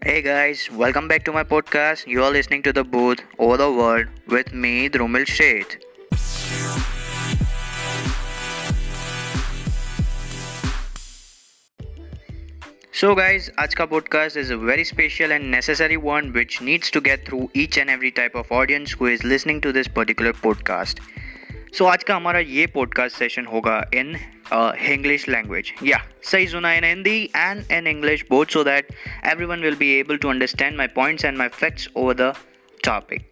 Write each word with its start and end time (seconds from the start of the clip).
Hey 0.00 0.22
guys, 0.22 0.70
welcome 0.70 1.08
back 1.08 1.24
to 1.24 1.32
my 1.32 1.42
podcast. 1.42 2.06
You 2.06 2.22
are 2.22 2.30
listening 2.30 2.62
to 2.62 2.72
The 2.72 2.84
Booth 2.84 3.18
Over 3.36 3.56
the 3.56 3.72
World 3.72 4.06
with 4.28 4.52
me, 4.52 4.88
Drumil 4.88 5.26
Sheth. 5.26 5.82
So, 12.92 13.14
guys, 13.14 13.50
Ajka 13.58 13.86
podcast 13.88 14.36
is 14.36 14.50
a 14.50 14.56
very 14.56 14.84
special 14.84 15.32
and 15.32 15.50
necessary 15.50 15.96
one 15.96 16.32
which 16.32 16.60
needs 16.60 16.90
to 16.92 17.00
get 17.00 17.24
through 17.26 17.50
each 17.54 17.76
and 17.78 17.90
every 17.90 18.10
type 18.10 18.34
of 18.34 18.50
audience 18.52 18.92
who 18.92 19.06
is 19.06 19.22
listening 19.24 19.60
to 19.62 19.72
this 19.72 19.88
particular 19.88 20.32
podcast. 20.32 20.98
So 21.68 21.84
so, 21.84 21.90
आज 21.90 22.04
का 22.04 22.14
हमारा 22.16 22.38
ये 22.40 22.66
podcast 22.66 23.16
session 23.16 23.46
होगा 23.46 23.78
in 23.94 24.14
English 24.92 25.28
language 25.28 25.72
या 25.84 25.98
सही 26.22 26.46
सुना 26.46 26.72
in 26.72 26.84
Hindi 26.84 27.18
and 27.36 27.72
in 27.72 27.86
English 27.86 28.24
both 28.30 28.52
so 28.52 28.62
that 28.64 28.92
every 29.26 29.46
one 29.46 29.60
will 29.60 29.74
be 29.76 29.90
able 29.98 30.16
to 30.16 30.28
understand 30.28 30.76
my 30.76 30.86
points 30.94 31.24
and 31.24 31.38
my 31.38 31.48
facts 31.54 31.88
over 31.96 32.14
the 32.14 32.32
topic 32.80 33.30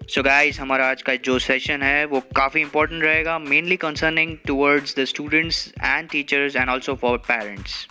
so 0.00 0.22
guys 0.22 0.60
हमारा 0.60 0.86
आज 0.86 1.02
का 1.02 1.14
जो 1.24 1.38
सेशन 1.40 1.82
है 1.82 2.04
वो 2.06 2.20
काफ़ी 2.36 2.60
इंपॉर्टेंट 2.60 3.02
रहेगा 3.02 3.38
mainly 3.40 3.76
concerning 3.78 4.36
towards 4.46 4.98
the 4.98 5.04
students 5.06 5.66
and 5.84 6.08
teachers 6.08 6.56
and 6.56 6.70
also 6.70 6.94
for 6.96 7.18
parents 7.28 7.86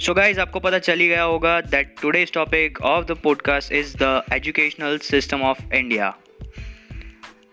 so 0.00 0.14
guys 0.14 0.40
आपको 0.40 0.60
पता 0.60 0.78
चली 0.78 1.08
गया 1.08 1.22
होगा 1.22 1.60
that 1.60 1.94
today's 2.02 2.32
topic 2.32 2.80
of 2.80 3.04
the 3.04 3.12
podcast 3.12 3.72
is 3.72 3.96
the 3.96 4.22
educational 4.32 4.98
system 4.98 5.42
of 5.42 5.72
India 5.74 6.18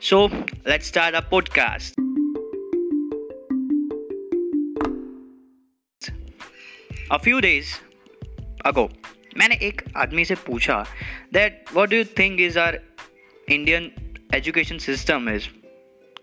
so 0.02 0.27
let's 0.67 0.88
start 0.88 1.16
a 1.16 1.19
podcast 1.19 1.93
a 7.11 7.17
few 7.17 7.39
days 7.39 7.73
ago 8.66 8.89
मैंने 9.38 9.55
एक 9.55 9.81
आदमी 9.97 10.25
से 10.25 10.35
पूछा 10.35 10.85
that 11.33 11.66
what 11.73 11.89
do 11.89 11.95
you 11.95 12.03
think 12.03 12.41
is 12.41 12.59
our 12.59 12.81
Indian 13.50 13.91
education 14.35 14.78
system 14.78 15.30
is 15.30 15.47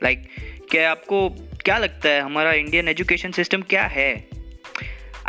like 0.02 0.28
क्या 0.70 0.90
आपको 0.90 1.28
क्या 1.64 1.78
लगता 1.78 2.08
है, 2.08 2.20
हमारा 2.20 2.52
इंडियन 2.52 2.88
एजुकेशन 2.88 3.30
सिस्टम 3.30 3.62
क्या 3.62 3.84
है? 3.84 4.39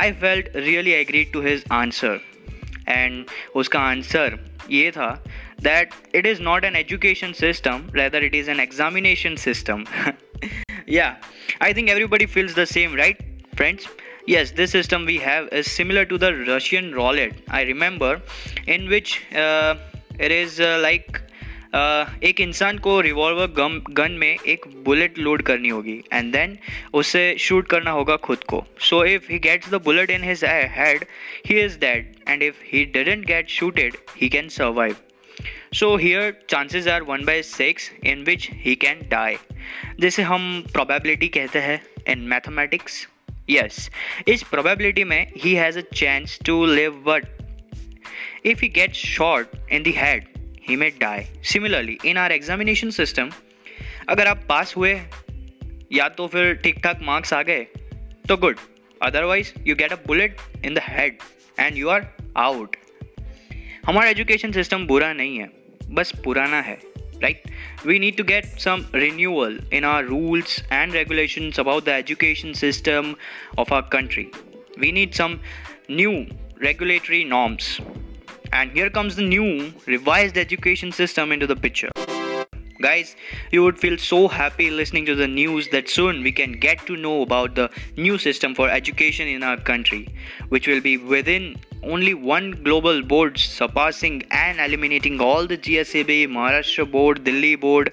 I 0.00 0.12
felt 0.22 0.56
really 0.56 0.92
agree 0.92 1.24
to 1.32 1.42
his 1.42 1.64
answer 1.72 2.20
and 2.88 3.24
उसका 3.54 3.80
आंसर 3.80 4.38
ये 4.70 4.90
था 4.90 5.10
that 5.62 5.92
it 6.14 6.26
is 6.26 6.42
not 6.42 6.64
an 6.64 6.76
education 6.76 7.32
system 7.40 7.88
rather 7.96 8.24
it 8.24 8.34
is 8.34 8.50
an 8.50 8.60
examination 8.60 9.36
system 9.44 9.84
या 10.88 11.14
I 11.62 11.74
think 11.74 11.88
everybody 11.88 12.26
feels 12.26 12.58
the 12.58 12.64
same 12.74 12.96
right 12.96 13.22
friends 13.56 13.88
yes 14.26 14.50
this 14.50 14.72
system 14.72 15.04
we 15.06 15.16
have 15.18 15.48
is 15.52 15.70
similar 15.70 16.04
to 16.04 16.18
the 16.18 16.30
russian 16.46 16.92
roulette 16.92 17.36
i 17.48 17.62
remember 17.62 18.20
in 18.66 18.88
which 18.88 19.12
uh, 19.34 19.76
it 20.18 20.32
is 20.32 20.58
uh, 20.60 20.78
like 20.82 21.20
एक 21.75 22.41
इंसान 22.41 22.77
को 22.77 22.99
revolver 23.01 23.47
गम 23.47 23.79
gun 23.89 24.11
में 24.11 24.27
एक 24.27 24.65
bullet 24.85 25.19
load 25.19 25.41
करनी 25.41 25.69
होगी 25.69 25.97
and 26.13 26.31
then 26.33 26.57
उसे 26.93 27.23
shoot 27.39 27.67
करना 27.67 27.91
होगा 27.91 28.15
खुद 28.15 28.43
को. 28.43 28.63
So 28.79 29.03
if 29.05 29.31
he 29.31 29.39
gets 29.39 29.69
the 29.69 29.81
bullet 29.83 30.09
in 30.09 30.23
his 30.23 30.43
head 30.43 31.05
he 31.47 31.59
is 31.59 31.79
dead 31.79 32.13
and 32.27 32.43
if 32.43 32.55
he 32.63 32.83
didn't 32.85 33.25
get 33.25 33.49
shooted 33.49 33.95
he 34.21 34.29
can 34.29 34.49
survive 34.49 34.95
so 35.73 35.95
here 35.97 36.33
chances 36.49 36.87
are 36.87 37.03
one 37.03 37.23
by 37.25 37.43
six 37.43 37.91
in 38.05 38.23
which 38.23 38.49
he 38.53 38.75
can 38.75 39.07
die 39.09 39.37
जिसे 39.99 40.23
हम 40.23 40.63
probability 40.73 41.27
कहते 41.27 41.59
हैं 41.59 41.81
in 42.07 42.19
mathematics 42.27 43.07
yes 43.49 43.89
इस 44.27 44.43
probability 44.43 45.03
में 45.03 45.31
he 45.37 45.53
has 45.53 45.79
a 45.79 45.83
chance 45.95 46.37
to 46.45 46.65
live 46.65 47.03
but 47.07 47.25
if 48.45 48.61
he 48.61 48.67
gets 48.69 49.05
shot 49.05 49.55
in 49.71 49.83
the 49.83 49.93
head 49.95 50.30
he 50.71 50.75
may 50.77 50.89
die 50.99 51.23
similarly 51.43 51.97
in 52.05 52.17
our 52.17 52.31
examination 52.31 52.89
system 52.89 53.29
अगर 54.09 54.27
आप 54.27 54.45
pass 54.49 54.73
हुए 54.77 54.93
या 55.93 56.07
तो 56.09 56.27
फिर 56.27 56.53
ठीक 56.63 56.79
ठाक 56.83 56.99
मार्क्स 57.03 57.33
आ 57.33 57.41
गए 57.41 57.63
तो 58.27 58.37
good 58.37 58.57
otherwise 59.01 59.53
you 59.67 59.75
get 59.75 59.91
a 59.91 59.95
bullet 60.07 60.37
in 60.65 60.73
the 60.73 60.81
head 60.83 61.17
and 61.59 61.77
you 61.77 61.89
are 61.89 62.07
out 62.37 62.75
हमारा 63.85 64.09
एजुकेशन 64.09 64.51
सिस्टम 64.51 64.85
बुरा 64.87 65.11
नहीं 65.13 65.37
है, 65.37 65.49
बस 65.89 66.11
पुराना 66.23 66.61
है 66.61 66.77
right 67.21 67.43
we 67.85 67.99
need 67.99 68.17
to 68.17 68.23
get 68.23 68.45
some 68.65 68.85
renewal 68.95 69.59
in 69.73 69.85
our 69.85 70.05
rules 70.05 70.59
and 70.71 70.93
regulation 70.93 71.51
about 71.59 71.85
the 71.85 71.89
education 71.89 72.53
system 72.53 73.15
of 73.59 73.73
our 73.73 73.81
country 73.93 74.27
we 74.79 74.91
need 74.91 75.11
some 75.13 75.39
new 75.91 76.11
regulatory 76.63 77.23
norms 77.25 77.77
and 78.52 78.70
here 78.72 78.90
comes 78.90 79.16
the 79.16 79.22
new 79.22 79.72
revised 79.86 80.38
education 80.38 80.92
system 80.92 81.32
into 81.32 81.46
the 81.46 81.56
picture. 81.56 81.90
Guys, 82.80 83.16
you 83.52 83.62
would 83.62 83.78
feel 83.78 83.96
so 83.96 84.28
happy 84.28 84.70
listening 84.70 85.06
to 85.06 85.14
the 85.14 85.26
news 85.26 85.68
that 85.68 85.88
soon 85.88 86.22
we 86.22 86.30
can 86.30 86.52
get 86.52 86.84
to 86.86 86.96
know 86.96 87.22
about 87.22 87.54
the 87.54 87.70
new 87.96 88.18
system 88.18 88.54
for 88.54 88.68
education 88.68 89.26
in 89.26 89.42
our 89.42 89.56
country, 89.56 90.14
which 90.50 90.68
will 90.68 90.82
be 90.82 90.98
within 90.98 91.56
only 91.82 92.12
one 92.12 92.50
global 92.62 93.02
board 93.02 93.38
surpassing 93.38 94.22
and 94.30 94.60
eliminating 94.60 95.20
all 95.20 95.46
the 95.46 95.56
GSAB, 95.56 96.28
Maharashtra 96.28 96.90
board, 96.90 97.24
Delhi 97.24 97.54
board, 97.54 97.92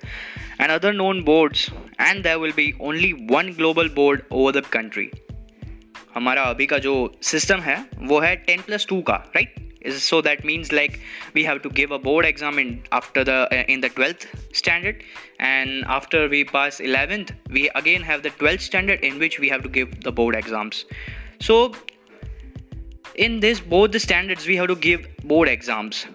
and 0.60 0.72
other 0.72 0.92
known 0.92 1.24
boards, 1.24 1.70
and 2.00 2.24
there 2.24 2.40
will 2.40 2.54
be 2.54 2.74
only 2.80 3.14
one 3.14 3.54
global 3.54 3.88
board 3.88 4.26
over 4.32 4.52
the 4.52 4.62
country. 4.62 5.12
हमारा 6.16 6.42
अभी 6.44 6.66
का 6.66 6.78
जो 6.78 6.94
system 7.24 7.60
है 7.62 7.76
वो 8.10 8.20
है 8.20 8.36
ten 8.48 8.62
plus 8.62 8.86
two 8.90 9.02
का 9.02 9.14
right 9.36 9.56
So 9.87 10.21
that 10.21 10.45
means 10.45 10.73
like 10.73 11.01
we 11.35 11.45
have 11.45 11.63
to 11.63 11.71
give 11.71 11.91
a 11.91 11.99
board 11.99 12.25
exam 12.25 12.59
in 12.59 12.83
after 12.93 13.25
the 13.25 13.49
uh, 13.53 13.65
in 13.69 13.81
the 13.81 13.91
12th 13.91 14.27
standard 14.53 15.03
and 15.39 15.85
after 15.87 16.29
we 16.29 16.45
pass 16.45 16.81
11th 16.81 17.35
we 17.51 17.69
again 17.75 18.03
have 18.03 18.23
the 18.23 18.31
12th 18.31 18.61
standard 18.61 19.01
in 19.01 19.19
which 19.19 19.39
we 19.39 19.49
have 19.49 19.63
to 19.63 19.69
give 19.69 20.01
the 20.03 20.13
board 20.13 20.35
exams 20.35 20.85
so 21.41 21.75
in 23.17 23.41
this 23.41 23.61
both 23.61 23.93
the 23.93 24.01
standards 24.01 24.47
we 24.47 24.57
have 24.57 24.69
to 24.69 24.77
give 24.77 25.07
board 25.25 25.49
exams 25.49 26.07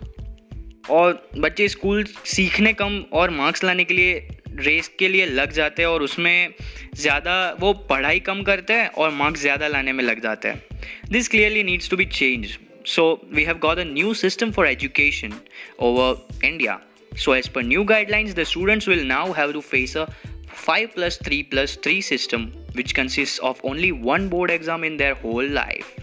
और 0.90 1.14
बच्चे 1.40 1.68
school 1.70 2.04
सीखने 2.26 2.72
कम 2.74 2.98
और 3.14 3.30
marks 3.30 3.64
लाने 3.64 3.84
के 3.84 3.94
लिए 3.94 4.16
race 4.60 4.88
के 5.00 5.08
लिए 5.08 5.26
लग 5.26 5.52
जाते 5.52 5.82
हैं 5.82 5.90
और 5.90 6.04
उसमें 6.04 6.54
ज़्यादा 6.96 7.36
वो 7.60 7.72
पढ़ाई 7.90 8.20
कम 8.20 8.42
करते 8.44 8.74
हैं 8.74 8.88
और 8.88 9.12
मार्क्स 9.12 9.42
ज़्यादा 9.42 9.68
लाने 9.68 9.92
में 9.94 10.04
लग 10.04 10.22
जाते 10.24 10.48
हैं 10.48 10.64
this 11.12 11.28
clearly 11.28 11.64
needs 11.64 11.90
to 11.90 11.98
be 11.98 12.06
change 12.06 12.58
so 12.85 13.21
we 13.33 13.45
have 13.45 13.61
got 13.61 13.79
a 13.79 13.85
new 13.85 14.15
system 14.15 14.53
for 14.53 14.65
education 14.67 15.41
over 15.79 16.21
India. 16.43 16.81
So 17.17 17.33
as 17.33 17.49
per 17.49 17.63
new 17.63 17.85
guidelines, 17.85 18.35
the 18.35 18.45
students 18.45 18.87
will 18.87 19.05
now 19.05 19.33
have 19.33 19.53
to 19.53 19.61
face 19.61 19.95
a 19.97 20.07
5 20.49 20.95
plus 20.95 21.19
3 21.19 21.43
plus 21.45 21.77
3 21.77 22.01
system 22.01 22.53
which 22.75 22.95
consists 22.95 23.39
of 23.41 23.61
only 23.65 23.93
one 23.93 24.29
board 24.29 24.51
exam 24.51 24.85
in 24.85 24.97
their 24.97 25.15
whole 25.15 25.49
life. 25.61 25.95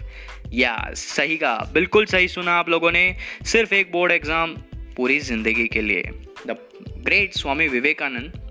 या 0.52 0.74
सही 0.96 1.36
कहा 1.36 1.70
बिल्कुल 1.74 2.04
सही 2.06 2.28
सुना 2.28 2.52
आप 2.58 2.68
लोगों 2.68 2.90
ने 2.92 3.04
सिर्फ 3.52 3.72
एक 3.72 3.90
बोर्ड 3.92 4.12
एग्जाम 4.12 4.54
पूरी 4.96 5.18
जिंदगी 5.20 5.66
के 5.68 5.80
लिए 5.82 6.02
the 6.46 6.56
great 7.06 7.34
Swami 7.36 7.68
Vivekananda 7.68 8.42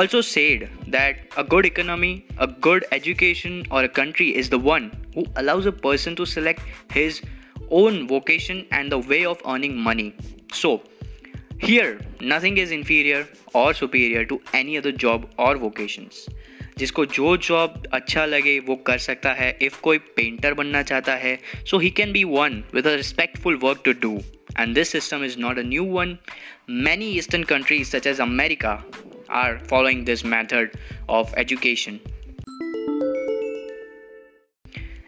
also 0.00 0.20
said 0.20 0.68
that 0.94 1.20
a 1.38 1.42
good 1.42 1.66
economy, 1.66 2.26
a 2.38 2.46
good 2.46 2.84
education, 2.92 3.54
or 3.70 3.82
a 3.84 3.88
country 3.88 4.26
is 4.40 4.50
the 4.50 4.58
one 4.58 4.90
who 5.14 5.24
allows 5.36 5.68
a 5.70 5.72
person 5.72 6.16
to 6.16 6.26
select 6.26 6.60
his 6.96 7.20
own 7.69 8.07
vocation 8.07 8.65
and 8.71 8.91
the 8.91 8.99
way 8.99 9.25
of 9.25 9.41
earning 9.45 9.77
money. 9.77 10.13
So, 10.53 10.81
here 11.59 11.99
nothing 12.21 12.57
is 12.57 12.71
inferior 12.71 13.27
or 13.53 13.73
superior 13.73 14.25
to 14.25 14.41
any 14.53 14.77
other 14.77 14.91
job 14.93 15.27
or 15.37 15.57
vocations. 15.57 16.27
जिसको 16.77 17.05
जो 17.05 17.35
job 17.37 17.83
अच्छा 17.93 18.25
लगे 18.25 18.57
वो 18.67 18.75
कर 18.87 18.97
सकता 18.97 19.31
है 19.33 19.49
if 19.61 19.79
कोई 19.81 19.97
painter 20.15 20.53
बनना 20.53 20.81
चाहता 20.83 21.15
है 21.15 21.37
so 21.67 21.77
he 21.79 21.89
can 21.99 22.11
be 22.11 22.23
one 22.23 22.63
with 22.73 22.87
a 22.87 22.95
respectful 22.95 23.55
work 23.63 23.81
to 23.85 23.91
do 24.01 24.15
and 24.59 24.73
this 24.75 24.91
system 24.91 25.23
is 25.25 25.37
not 25.39 25.59
a 25.59 25.63
new 25.65 25.83
one 25.91 26.17
many 26.87 27.09
eastern 27.17 27.43
countries 27.51 27.89
such 27.89 28.07
as 28.07 28.21
America 28.21 28.71
are 29.41 29.57
following 29.69 30.05
this 30.05 30.25
method 30.25 30.77
of 31.09 31.35
education 31.39 31.99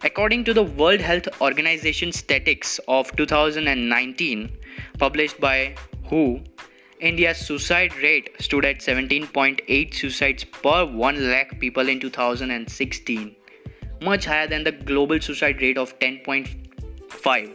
According 0.06 0.44
to 0.46 0.54
the 0.54 0.64
World 0.64 1.00
Health 1.00 1.30
Organization 1.40 2.12
statistics 2.12 2.78
of 2.90 3.16
2019, 3.16 4.52
published 5.00 5.40
by 5.40 5.76
WHO, 6.10 6.44
India's 7.00 7.38
suicide 7.38 7.96
rate 7.96 8.30
stood 8.40 8.66
at 8.66 8.80
17.8 8.80 9.94
suicides 9.94 10.44
per 10.44 10.84
1 10.84 11.32
lakh 11.32 11.58
people 11.58 11.88
in 11.88 12.02
2016, 12.02 13.34
much 14.02 14.26
higher 14.26 14.46
than 14.46 14.66
the 14.66 14.74
global 14.74 15.22
suicide 15.22 15.62
rate 15.62 15.78
of 15.78 15.98
10.5. 16.00 17.54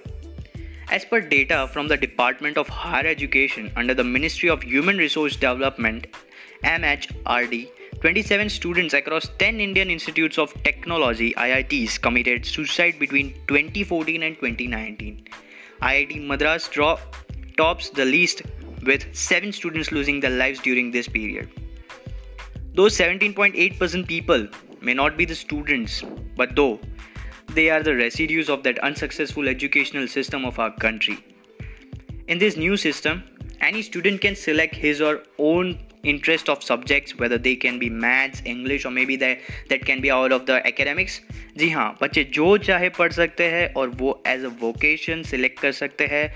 As 0.91 1.05
per 1.05 1.21
data 1.21 1.69
from 1.71 1.87
the 1.87 1.99
Department 1.99 2.57
of 2.57 2.67
Higher 2.67 3.07
Education 3.07 3.71
under 3.77 3.93
the 3.93 4.05
Ministry 4.05 4.49
of 4.49 4.63
Human 4.63 4.97
Resource 4.97 5.37
Development, 5.37 6.07
MHRD, 6.65 7.69
27 8.01 8.49
students 8.49 8.95
across 8.95 9.29
10 9.39 9.59
Indian 9.59 9.91
Institutes 9.91 10.39
of 10.39 10.55
Technology 10.63 11.35
IITs 11.35 12.01
committed 12.01 12.47
suicide 12.47 12.97
between 12.97 13.35
2014 13.49 14.23
and 14.23 14.37
2019. 14.37 15.27
IIT 15.83 16.25
Madras 16.25 16.69
draw, 16.69 16.97
tops 17.57 17.91
the 17.91 18.05
list 18.05 18.43
with 18.87 19.05
7 19.13 19.51
students 19.51 19.91
losing 19.91 20.21
their 20.21 20.31
lives 20.31 20.61
during 20.61 20.93
this 20.93 21.09
period. 21.09 21.51
Those 22.73 22.97
17.8% 22.97 24.07
people 24.07 24.47
may 24.81 24.95
not 24.95 25.17
be 25.17 25.25
the 25.25 25.35
students, 25.35 26.05
but 26.37 26.55
though 26.55 26.79
they 27.49 27.69
are 27.69 27.83
the 27.83 27.97
residues 27.97 28.49
of 28.49 28.63
that 28.63 28.79
unsuccessful 28.79 29.49
educational 29.49 30.07
system 30.07 30.45
of 30.45 30.61
our 30.61 30.71
country. 30.77 31.19
In 32.29 32.39
this 32.39 32.57
new 32.57 32.77
system, 32.77 33.25
any 33.61 33.83
student 33.83 34.21
can 34.21 34.37
select 34.37 34.77
his 34.77 35.01
or 35.01 35.25
own 35.39 35.81
interest 36.05 36.49
of 36.49 36.63
subjects, 36.63 37.17
whether 37.19 37.39
they 37.39 37.55
can 37.57 37.79
be 37.79 37.91
maths, 38.05 38.43
english, 38.47 38.85
or 38.85 38.91
maybe 38.91 39.17
that 39.17 39.49
that 39.71 39.85
can 39.85 40.01
be 40.01 40.11
out 40.11 40.33
of 40.33 40.47
the 40.47 40.61
academics. 40.73 41.19
जी 41.57 41.69
हाँ 41.71 41.89
बच्चे 42.03 42.25
जो 42.25 42.57
चाहे 42.59 42.89
पढ़ 42.99 43.13
सकते 43.13 43.45
हैं 43.51 43.73
और 43.75 43.89
वो 43.99 44.23
एज 44.27 44.45
अ 44.45 44.49
वोकेशन 44.61 45.23
सिलेक्ट 45.23 45.61
कर 45.61 45.73
सकते 45.73 46.07
हैं। 46.07 46.33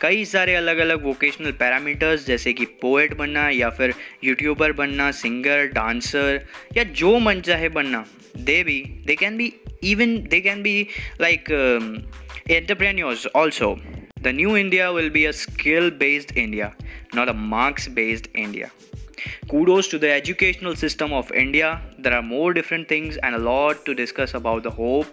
कई 0.00 0.24
सारे 0.24 0.54
अलग 0.54 0.78
अलग 0.78 1.04
वोकेशनल 1.04 1.52
पैरामीटर्स 1.60 2.26
जैसे 2.26 2.52
कि 2.52 2.64
पोएट 2.82 3.14
बनना, 3.16 3.48
या 3.50 3.70
फिर 3.70 3.94
यूट्यूबर 4.24 4.72
बनना 4.72 5.10
सिंगर 5.10 5.66
डांसर 5.74 6.46
या 6.76 6.84
जो 6.84 7.18
मन 7.18 7.40
चाहे 7.40 7.68
बनना। 7.68 8.04
दे 8.36 8.62
भी 8.64 8.80
they 9.06 9.14
can 9.16 9.36
be 9.36 9.52
even 9.84 10.16
they 10.28 10.40
can 10.40 10.62
be 10.62 10.86
like 11.20 11.50
entrepreneurs 12.50 13.26
also 13.26 13.76
The 14.26 14.32
new 14.32 14.56
India 14.56 14.92
will 14.92 15.08
be 15.08 15.26
a 15.26 15.32
skill 15.32 15.88
based 15.88 16.32
India, 16.34 16.74
not 17.14 17.28
a 17.28 17.32
marks 17.32 17.86
based 17.86 18.26
India. 18.34 18.72
Kudos 19.48 19.86
to 19.86 20.00
the 20.00 20.10
educational 20.10 20.74
system 20.74 21.12
of 21.12 21.30
India. 21.30 21.80
There 21.96 22.12
are 22.12 22.22
more 22.22 22.52
different 22.52 22.88
things 22.88 23.18
and 23.18 23.36
a 23.36 23.38
lot 23.38 23.84
to 23.84 23.94
discuss 23.94 24.34
about 24.34 24.64
the 24.64 24.70
hope 24.72 25.06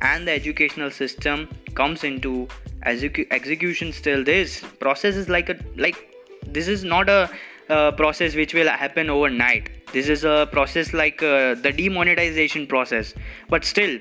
and 0.00 0.28
the 0.28 0.30
educational 0.30 0.92
system 0.92 1.48
comes 1.74 2.04
into 2.04 2.46
execu- 2.86 3.26
execution 3.32 3.92
still 3.92 4.22
this 4.22 4.60
process 4.78 5.16
is 5.16 5.28
like 5.28 5.48
a 5.48 5.56
like 5.76 5.98
this 6.46 6.68
is 6.68 6.84
not 6.84 7.08
a 7.08 7.28
uh, 7.68 7.90
process 8.02 8.36
which 8.36 8.54
will 8.54 8.68
happen 8.68 9.10
overnight 9.10 9.70
this 9.92 10.08
is 10.08 10.22
a 10.22 10.48
process 10.52 10.94
like 10.94 11.20
uh, 11.20 11.56
the 11.66 11.72
demonetization 11.72 12.68
process 12.68 13.12
but 13.48 13.64
still 13.64 13.98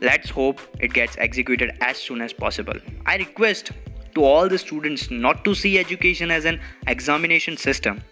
let's 0.00 0.30
hope 0.30 0.60
it 0.78 0.92
gets 0.92 1.16
executed 1.18 1.76
as 1.80 1.96
soon 1.96 2.20
as 2.20 2.32
possible 2.32 2.80
i 3.06 3.16
request 3.16 3.72
to 4.16 4.24
all 4.24 4.48
the 4.48 4.58
students 4.58 5.10
not 5.10 5.44
to 5.44 5.54
see 5.54 5.78
education 5.78 6.30
as 6.30 6.44
an 6.44 6.60
examination 6.86 7.56
system. 7.56 8.02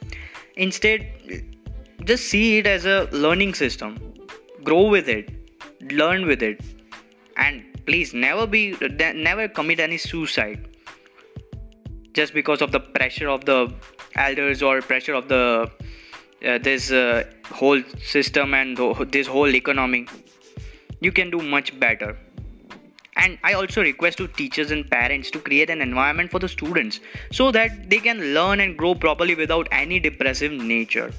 Instead, 0.57 1.07
just 2.05 2.27
see 2.27 2.59
it 2.59 2.67
as 2.67 2.85
a 2.85 3.09
learning 3.13 3.55
system. 3.55 3.99
Grow 4.63 4.89
with 4.89 5.09
it, 5.09 5.31
learn 5.93 6.27
with 6.27 6.43
it, 6.43 6.63
and 7.37 7.65
please 7.87 8.15
never 8.15 8.47
be 8.47 8.63
never 9.15 9.49
commit 9.49 9.81
any 9.81 9.99
suicide 9.99 10.69
just 12.15 12.33
because 12.33 12.63
of 12.63 12.73
the 12.73 12.81
pressure 12.81 13.29
of 13.29 13.45
the 13.45 13.59
elders 14.17 14.63
or 14.63 14.81
pressure 14.81 15.15
of 15.15 15.29
the 15.29 15.71
uh, 16.47 16.59
this 16.59 16.91
uh, 16.91 17.25
whole 17.51 17.83
system 17.99 18.55
and 18.55 18.79
this 19.11 19.27
whole 19.27 19.55
economy 19.55 20.07
you 21.01 21.13
can 21.13 21.31
do 21.31 21.41
much 21.57 21.79
better 21.79 22.17
and 23.17 23.39
i 23.45 23.53
also 23.53 23.83
request 23.83 24.19
to 24.19 24.27
teachers 24.29 24.71
and 24.71 24.91
parents 24.91 25.31
to 25.31 25.39
create 25.39 25.71
an 25.71 25.81
environment 25.81 26.31
for 26.31 26.39
the 26.39 26.49
students 26.49 27.01
so 27.31 27.51
that 27.51 27.89
they 27.91 27.99
can 27.99 28.21
learn 28.35 28.61
and 28.61 28.77
grow 28.77 28.95
properly 28.95 29.35
without 29.35 29.69
any 29.73 30.01
depressive 30.01 30.53
nature. 30.53 31.13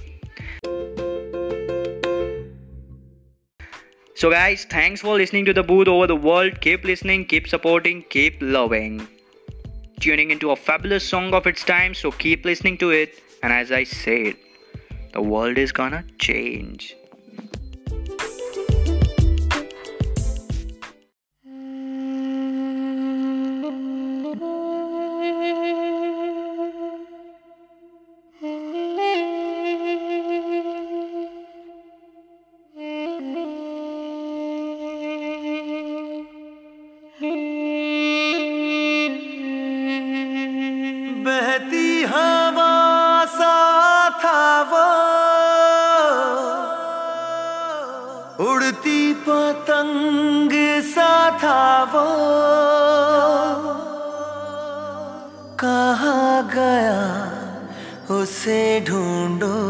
So 4.16 4.32
guys 4.32 4.66
thanks 4.66 5.02
for 5.02 5.16
listening 5.16 5.46
to 5.46 5.54
the 5.54 5.64
booth 5.64 5.88
over 5.88 6.08
the 6.08 6.16
world. 6.16 6.62
Keep 6.62 6.86
listening 6.86 7.26
keep 7.26 7.48
supporting 7.48 8.04
keep 8.10 8.38
loving. 8.42 9.08
Tuning 10.00 10.32
into 10.32 10.52
a 10.52 10.56
fabulous 10.56 11.08
song 11.08 11.34
of 11.34 11.48
its 11.48 11.64
time 11.64 11.94
so 11.94 12.12
keep 12.12 12.46
listening 12.46 12.78
to 12.80 12.92
it. 12.92 13.22
And 13.44 13.54
as 13.54 13.72
i 13.72 13.84
said 13.84 14.36
the 15.14 15.22
world 15.22 15.58
is 15.58 15.72
gonna 15.72 16.04
change 16.20 16.96
उड़ती 48.66 49.14
पतंग 49.14 50.52
सा 50.82 51.38
था 51.44 51.84
वो। 51.84 52.06
कहा 55.60 56.42
गया 56.56 57.02
उसे 58.16 58.86
ढूंढो। 58.88 59.65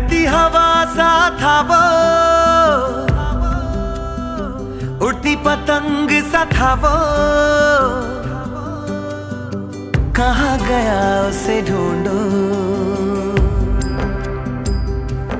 बहती 0.00 0.24
हवा 0.24 0.84
सा 0.84 1.30
था 1.30 1.60
वो 1.60 1.80
उड़ती 5.06 5.36
पतंग 5.36 6.10
सा 6.32 6.44
था 6.44 6.74
वो 6.74 6.96
कहा 10.12 10.56
गया 10.56 11.28
उसे 11.28 11.62
ढूंढो? 11.62 12.18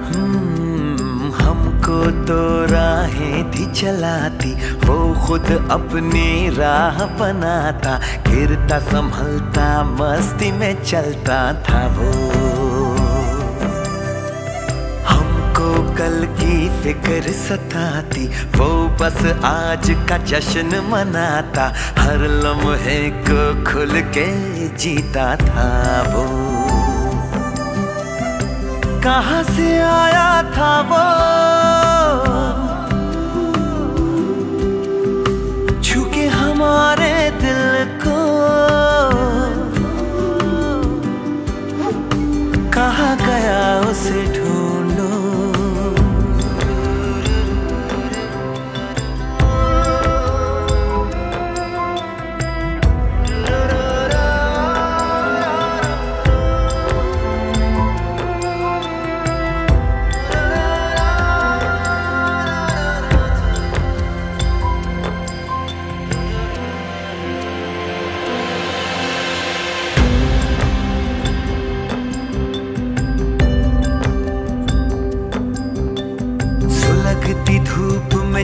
हम्म, 0.09 1.33
हमको 1.45 2.11
तो 2.11 2.65
राहें 2.73 3.51
थी 3.51 3.73
चलाती। 3.73 4.55
वो 4.73 5.27
खुद 5.27 5.69
अपनी 5.71 6.49
राह 6.51 7.05
बनाता। 7.05 8.01
गिरता 8.29 8.79
संभलता 8.79 9.83
मस्ती 9.85 10.53
में 10.53 10.85
चलता 10.85 11.53
था 11.53 11.87
वो। 11.87 12.50
फ़िक्र 16.83 17.33
सताती, 17.33 18.27
वो 18.29 18.89
बस 18.89 19.43
आज 19.45 20.07
का 20.09 20.17
जश्न 20.19 20.89
मनाता। 20.91 21.75
हर 21.99 22.19
लम्हे 22.19 23.11
को 23.11 23.65
खुल 23.65 24.01
के 24.01 24.27
जीता 24.69 25.37
था 25.37 26.03
वो। 26.09 26.25
कहाँ 29.05 29.43
से 29.43 29.79
आया 29.79 30.43
था 30.43 30.81
वो? 30.81 31.05
छुके 35.83 36.27
हमारे 36.27 37.31
दिल 37.31 37.99
को। 38.01 38.21
कहा 42.71 43.15
गया 43.15 43.91
उसे 43.91 44.23
ढूंढ 44.37 44.60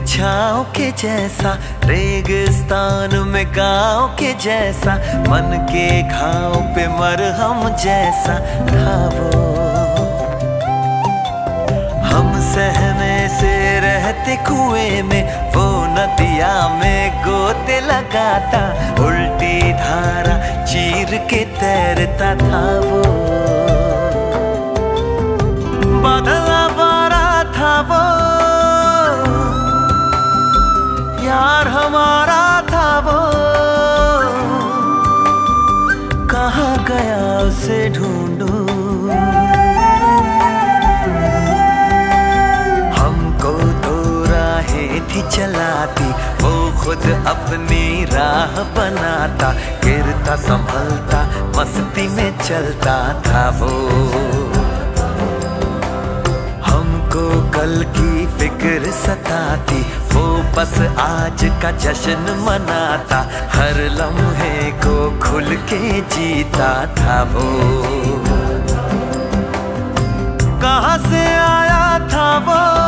छाओ 0.07 0.63
के 0.63 0.91
जैसा, 0.91 1.53
रेगिस्तान 1.83 3.15
में 3.27 3.45
गाँव 3.47 4.07
के 4.07 4.33
जैसा, 4.33 4.95
मन 5.29 5.67
के 5.71 6.01
घाव 6.03 6.55
पे 6.75 6.87
मरहम 6.87 7.75
जैसा 7.75 8.39
था 8.69 8.95
वो। 9.07 9.43
हम 12.03 12.41
सहने 12.41 13.29
से 13.29 13.79
रहते 13.79 14.35
कुएँ 14.35 15.01
में, 15.01 15.23
वो 15.51 15.67
नदिया 15.85 16.67
में 16.81 17.11
गोते 17.21 17.79
लगाता, 17.79 18.63
उल्टी 19.05 19.73
धारा 19.73 20.65
चीर 20.65 21.17
के 21.29 21.45
तैरता 21.45 22.35
था 22.35 22.79
वो। 22.79 23.76
गया 36.87 37.39
उसे 37.39 37.77
ढूंढो। 37.89 38.53
हमको 42.97 43.53
तो 43.83 43.95
राहें 44.23 45.01
थी 45.09 45.21
चलाती, 45.29 46.09
वो 46.43 46.53
खुद 46.83 47.05
अपनी 47.27 48.05
राह 48.05 48.63
बनाता, 48.77 49.51
गिरता, 49.85 50.35
संभलता, 50.35 51.23
मस्ती 51.57 52.07
में 52.07 52.37
चलता 52.37 52.97
था 53.21 53.49
वो। 53.59 54.46
हमको 57.17 57.51
कल 57.51 57.83
की 57.97 58.25
फ़िक्र 58.37 58.91
सताती, 58.91 59.81
वो 60.13 60.25
बस 60.55 60.73
आज 60.99 61.43
का 61.61 61.71
जश्न 61.83 62.35
मनाता, 62.45 63.19
हर 63.53 63.79
लम्हे 63.91 64.71
को 64.85 64.95
खुल 65.19 65.55
के 65.69 66.01
जीता 66.15 66.71
था 66.95 67.21
वो। 67.33 67.47
कहाँ 70.61 70.97
से 71.09 71.25
आया 71.37 71.99
था 72.09 72.29
वो? 72.47 72.86